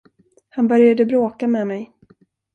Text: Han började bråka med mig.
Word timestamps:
Han 0.49 0.67
började 0.67 1.05
bråka 1.05 1.47
med 1.47 1.67
mig. 1.67 1.91